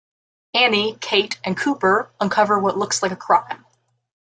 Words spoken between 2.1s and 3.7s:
uncover what looks like a crime.